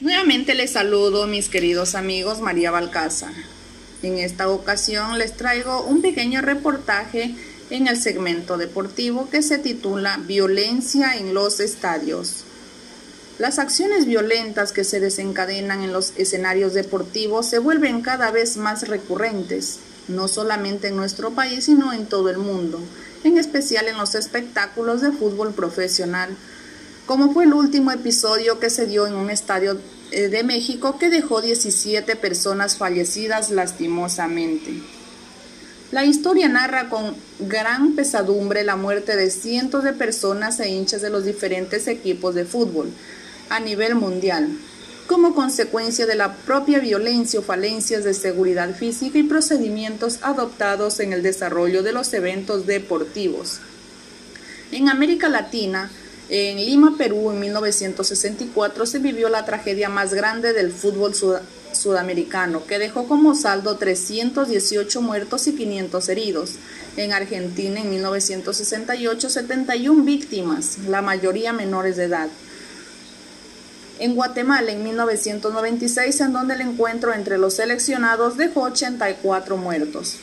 Nuevamente 0.00 0.54
les 0.54 0.70
saludo 0.70 1.26
mis 1.26 1.50
queridos 1.50 1.94
amigos 1.94 2.40
María 2.40 2.70
Balcázar. 2.70 3.34
En 4.02 4.16
esta 4.16 4.48
ocasión 4.48 5.18
les 5.18 5.36
traigo 5.36 5.84
un 5.84 6.00
pequeño 6.00 6.40
reportaje 6.40 7.34
en 7.68 7.86
el 7.86 8.00
segmento 8.00 8.56
deportivo 8.56 9.28
que 9.28 9.42
se 9.42 9.58
titula 9.58 10.18
Violencia 10.26 11.18
en 11.18 11.34
los 11.34 11.60
estadios. 11.60 12.44
Las 13.38 13.58
acciones 13.58 14.06
violentas 14.06 14.72
que 14.72 14.84
se 14.84 15.00
desencadenan 15.00 15.82
en 15.82 15.92
los 15.92 16.14
escenarios 16.16 16.72
deportivos 16.72 17.44
se 17.44 17.58
vuelven 17.58 18.00
cada 18.00 18.30
vez 18.30 18.56
más 18.56 18.88
recurrentes, 18.88 19.80
no 20.08 20.28
solamente 20.28 20.88
en 20.88 20.96
nuestro 20.96 21.32
país, 21.32 21.66
sino 21.66 21.92
en 21.92 22.06
todo 22.06 22.30
el 22.30 22.38
mundo, 22.38 22.80
en 23.22 23.36
especial 23.36 23.86
en 23.86 23.98
los 23.98 24.14
espectáculos 24.14 25.02
de 25.02 25.12
fútbol 25.12 25.52
profesional, 25.52 26.34
como 27.10 27.32
fue 27.32 27.42
el 27.42 27.54
último 27.54 27.90
episodio 27.90 28.60
que 28.60 28.70
se 28.70 28.86
dio 28.86 29.04
en 29.04 29.16
un 29.16 29.30
estadio 29.30 29.76
eh, 30.12 30.28
de 30.28 30.44
México 30.44 30.96
que 30.96 31.10
dejó 31.10 31.42
17 31.42 32.14
personas 32.14 32.76
fallecidas 32.76 33.50
lastimosamente. 33.50 34.80
La 35.90 36.04
historia 36.04 36.48
narra 36.48 36.88
con 36.88 37.16
gran 37.40 37.96
pesadumbre 37.96 38.62
la 38.62 38.76
muerte 38.76 39.16
de 39.16 39.28
cientos 39.32 39.82
de 39.82 39.92
personas 39.92 40.60
e 40.60 40.68
hinchas 40.68 41.02
de 41.02 41.10
los 41.10 41.24
diferentes 41.24 41.88
equipos 41.88 42.36
de 42.36 42.44
fútbol 42.44 42.92
a 43.48 43.58
nivel 43.58 43.96
mundial, 43.96 44.48
como 45.08 45.34
consecuencia 45.34 46.06
de 46.06 46.14
la 46.14 46.36
propia 46.36 46.78
violencia 46.78 47.40
o 47.40 47.42
falencias 47.42 48.04
de 48.04 48.14
seguridad 48.14 48.72
física 48.76 49.18
y 49.18 49.24
procedimientos 49.24 50.20
adoptados 50.22 51.00
en 51.00 51.12
el 51.12 51.24
desarrollo 51.24 51.82
de 51.82 51.90
los 51.90 52.14
eventos 52.14 52.68
deportivos. 52.68 53.58
En 54.70 54.88
América 54.88 55.28
Latina, 55.28 55.90
en 56.30 56.56
Lima, 56.58 56.94
Perú, 56.96 57.32
en 57.32 57.40
1964 57.40 58.86
se 58.86 58.98
vivió 59.00 59.28
la 59.28 59.44
tragedia 59.44 59.88
más 59.88 60.14
grande 60.14 60.52
del 60.52 60.70
fútbol 60.70 61.12
sudamericano, 61.72 62.64
que 62.66 62.78
dejó 62.78 63.08
como 63.08 63.34
saldo 63.34 63.76
318 63.76 65.02
muertos 65.02 65.48
y 65.48 65.56
500 65.56 66.08
heridos. 66.08 66.52
En 66.96 67.12
Argentina, 67.12 67.80
en 67.80 67.90
1968, 67.90 69.28
71 69.28 70.04
víctimas, 70.04 70.78
la 70.88 71.02
mayoría 71.02 71.52
menores 71.52 71.96
de 71.96 72.04
edad 72.04 72.28
en 74.00 74.14
Guatemala 74.14 74.72
en 74.72 74.82
1996, 74.82 76.20
en 76.22 76.32
donde 76.32 76.54
el 76.54 76.62
encuentro 76.62 77.12
entre 77.12 77.36
los 77.36 77.54
seleccionados 77.54 78.36
dejó 78.38 78.62
84 78.62 79.56
muertos. 79.58 80.16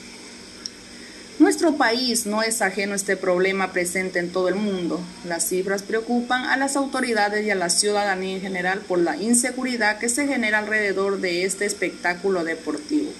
Nuestro 1.39 1.77
país 1.77 2.25
no 2.25 2.41
es 2.41 2.63
ajeno 2.63 2.93
a 2.93 2.95
este 2.95 3.15
problema 3.15 3.71
presente 3.71 4.17
en 4.17 4.31
todo 4.31 4.49
el 4.49 4.55
mundo. 4.55 4.99
Las 5.23 5.47
cifras 5.47 5.83
preocupan 5.83 6.45
a 6.45 6.57
las 6.57 6.75
autoridades 6.75 7.45
y 7.45 7.51
a 7.51 7.55
la 7.55 7.69
ciudadanía 7.69 8.37
en 8.37 8.41
general 8.41 8.79
por 8.79 8.97
la 8.97 9.17
inseguridad 9.17 9.99
que 9.99 10.09
se 10.09 10.25
genera 10.25 10.57
alrededor 10.57 11.21
de 11.21 11.43
este 11.43 11.65
espectáculo 11.65 12.43
deportivo. 12.43 13.11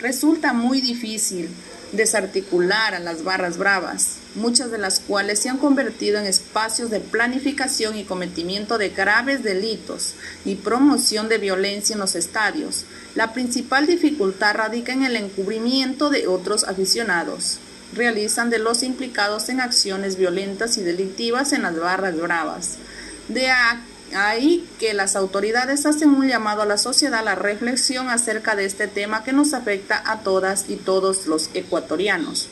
Resulta 0.00 0.52
muy 0.52 0.82
difícil 0.82 1.48
desarticular 1.92 2.94
a 2.94 3.00
las 3.00 3.22
barras 3.22 3.58
bravas, 3.58 4.16
muchas 4.34 4.70
de 4.70 4.78
las 4.78 5.00
cuales 5.00 5.40
se 5.40 5.48
han 5.48 5.58
convertido 5.58 6.18
en 6.18 6.26
espacios 6.26 6.90
de 6.90 7.00
planificación 7.00 7.96
y 7.96 8.04
cometimiento 8.04 8.78
de 8.78 8.90
graves 8.90 9.42
delitos 9.42 10.14
y 10.44 10.56
promoción 10.56 11.28
de 11.28 11.38
violencia 11.38 11.94
en 11.94 12.00
los 12.00 12.14
estadios. 12.14 12.84
La 13.14 13.32
principal 13.32 13.86
dificultad 13.86 14.56
radica 14.56 14.92
en 14.92 15.04
el 15.04 15.16
encubrimiento 15.16 16.10
de 16.10 16.26
otros 16.26 16.64
aficionados. 16.64 17.58
Realizan 17.94 18.50
de 18.50 18.58
los 18.58 18.82
implicados 18.82 19.48
en 19.48 19.60
acciones 19.60 20.16
violentas 20.16 20.76
y 20.76 20.82
delictivas 20.82 21.52
en 21.52 21.62
las 21.62 21.78
barras 21.78 22.16
bravas. 22.20 22.78
De 23.28 23.48
ahí 24.14 24.68
que 24.78 24.94
las 24.94 25.16
autoridades 25.16 25.86
hacen 25.86 26.10
un 26.10 26.28
llamado 26.28 26.62
a 26.62 26.66
la 26.66 26.78
sociedad 26.78 27.20
a 27.20 27.22
la 27.22 27.34
reflexión 27.34 28.08
acerca 28.08 28.56
de 28.56 28.64
este 28.64 28.88
tema 28.88 29.24
que 29.24 29.32
nos 29.32 29.54
afecta 29.54 30.02
a 30.04 30.20
todas 30.20 30.66
y 30.68 30.76
todos 30.76 31.26
los 31.26 31.50
ecuatorianos. 31.54 32.48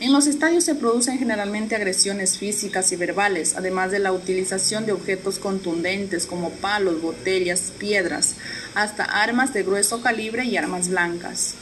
En 0.00 0.12
los 0.12 0.28
estadios 0.28 0.62
se 0.62 0.76
producen 0.76 1.18
generalmente 1.18 1.74
agresiones 1.74 2.38
físicas 2.38 2.92
y 2.92 2.96
verbales, 2.96 3.56
además 3.56 3.90
de 3.90 3.98
la 3.98 4.12
utilización 4.12 4.86
de 4.86 4.92
objetos 4.92 5.40
contundentes 5.40 6.26
como 6.26 6.50
palos, 6.50 7.02
botellas, 7.02 7.72
piedras, 7.78 8.36
hasta 8.76 9.02
armas 9.02 9.52
de 9.52 9.64
grueso 9.64 10.00
calibre 10.00 10.44
y 10.44 10.56
armas 10.56 10.88
blancas. 10.88 11.54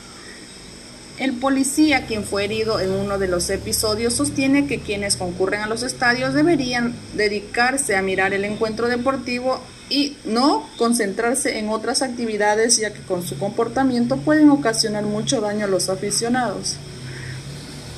El 1.19 1.33
policía, 1.33 2.07
quien 2.07 2.25
fue 2.25 2.45
herido 2.45 2.79
en 2.79 2.91
uno 2.91 3.19
de 3.19 3.27
los 3.27 3.49
episodios, 3.49 4.13
sostiene 4.13 4.67
que 4.67 4.81
quienes 4.81 5.17
concurren 5.17 5.63
a 5.63 5.67
los 5.67 5.83
estadios 5.83 6.35
deberían 6.35 6.95
dedicarse 7.15 7.97
a 7.97 8.03
mirar 8.03 8.35
el 8.35 8.45
encuentro 8.45 8.89
deportivo 8.89 9.61
y 9.89 10.19
no 10.27 10.69
concentrarse 10.77 11.59
en 11.59 11.71
otras 11.71 12.03
actividades, 12.03 12.77
ya 12.77 12.93
que 12.93 13.01
con 13.01 13.23
su 13.23 13.39
comportamiento 13.39 14.19
pueden 14.19 14.51
ocasionar 14.51 15.05
mucho 15.05 15.41
daño 15.41 15.65
a 15.65 15.69
los 15.69 15.89
aficionados. 15.89 16.77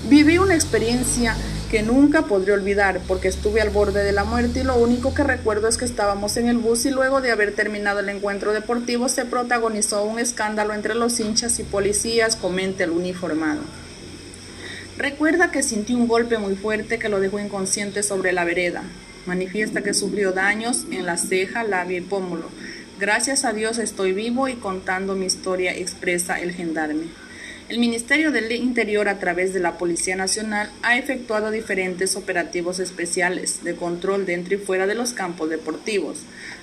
Viví 0.05 0.39
una 0.39 0.55
experiencia 0.55 1.37
que 1.71 1.83
nunca 1.83 2.23
podré 2.23 2.53
olvidar 2.53 3.01
porque 3.07 3.29
estuve 3.29 3.61
al 3.61 3.71
borde 3.71 4.03
de 4.05 4.13
la 4.13 4.25
muerte 4.25 4.61
y 4.61 4.63
lo 4.63 4.77
único 4.77 5.13
que 5.13 5.25
recuerdo 5.25 5.69
es 5.69 5.77
que 5.77 5.85
estábamos 5.85 6.37
en 6.37 6.49
el 6.49 6.57
bus 6.57 6.87
y 6.87 6.91
luego 6.91 7.21
de 7.21 7.31
haber 7.31 7.55
terminado 7.55 8.01
el 8.01 8.09
encuentro 8.09 8.53
deportivo 8.53 9.09
se 9.09 9.27
protagonizó 9.27 10.05
un 10.05 10.19
escándalo 10.19 10.73
entre 10.73 10.95
los 10.95 11.19
hinchas 11.21 11.59
y 11.59 11.65
policías, 11.65 12.37
comenta 12.37 12.85
el 12.85 12.91
uniformado. 12.91 13.61
Recuerda 14.97 15.51
que 15.51 15.63
sintió 15.63 15.97
un 15.97 16.09
golpe 16.09 16.39
muy 16.39 16.55
fuerte 16.55 16.99
que 16.99 17.09
lo 17.09 17.21
dejó 17.21 17.39
inconsciente 17.39 18.03
sobre 18.03 18.33
la 18.33 18.45
vereda. 18.45 18.85
Manifiesta 19.27 19.83
que 19.83 19.95
sufrió 19.95 20.33
daños 20.33 20.87
en 20.91 21.05
la 21.05 21.19
ceja, 21.19 21.65
labio 21.65 21.99
y 21.99 22.03
pómulo. 22.03 22.49
Gracias 22.99 23.45
a 23.45 23.53
Dios 23.53 23.79
estoy 23.79 24.13
vivo 24.13 24.49
y 24.49 24.55
contando 24.55 25.15
mi 25.17 25.27
historia, 25.27 25.75
expresa 25.75 26.41
el 26.41 26.53
gendarme. 26.53 27.09
El 27.69 27.81
Ministerio 27.81 28.33
del 28.33 28.51
Interior, 28.51 29.11
a 29.11 29.19
través 29.19 29.53
de 29.53 29.61
la 29.61 29.77
Policía 29.77 30.17
Nacional, 30.17 30.71
ha 30.83 30.97
efectuado 30.97 31.51
diferentes 31.51 32.17
operativos 32.17 32.79
especiales 32.79 33.63
de 33.63 33.77
control 33.77 34.25
dentro 34.25 34.55
y 34.55 34.57
fuera 34.57 34.87
de 34.87 34.95
los 34.95 35.13
campos 35.13 35.51
deportivos. 35.51 36.21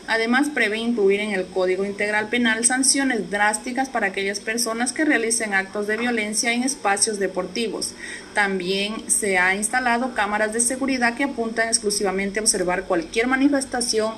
Además, 0.07 0.49
prevé 0.51 0.79
incluir 0.79 1.19
en 1.19 1.29
el 1.29 1.45
Código 1.45 1.85
Integral 1.85 2.29
Penal 2.29 2.65
sanciones 2.65 3.29
drásticas 3.29 3.87
para 3.87 4.07
aquellas 4.07 4.39
personas 4.39 4.93
que 4.93 5.05
realicen 5.05 5.53
actos 5.53 5.85
de 5.85 5.97
violencia 5.97 6.53
en 6.53 6.63
espacios 6.63 7.19
deportivos. 7.19 7.93
También 8.33 9.07
se 9.07 9.37
ha 9.37 9.53
instalado 9.53 10.15
cámaras 10.15 10.53
de 10.53 10.59
seguridad 10.59 11.15
que 11.15 11.25
apuntan 11.25 11.67
exclusivamente 11.67 12.39
a 12.39 12.41
observar 12.41 12.85
cualquier 12.85 13.27
manifestación 13.27 14.15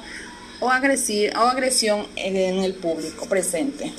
o, 0.62 0.72
agresión 0.72 2.08
en 2.16 2.59
el 2.64 2.75
público 2.75 3.28
presente. 3.28 3.92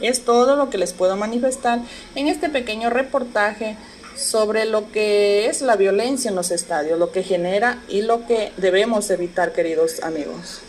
Es 0.00 0.24
todo 0.24 0.56
lo 0.56 0.70
que 0.70 0.78
les 0.78 0.92
puedo 0.92 1.16
manifestar 1.16 1.80
en 2.14 2.28
este 2.28 2.48
pequeño 2.48 2.90
reportaje 2.90 3.76
sobre 4.16 4.64
lo 4.66 4.90
que 4.92 5.46
es 5.46 5.62
la 5.62 5.76
violencia 5.76 6.28
en 6.28 6.36
los 6.36 6.50
estadios, 6.50 6.98
lo 6.98 7.10
que 7.10 7.22
genera 7.22 7.82
y 7.88 8.02
lo 8.02 8.26
que 8.26 8.52
debemos 8.56 9.10
evitar, 9.10 9.52
queridos 9.52 10.02
amigos. 10.02 10.60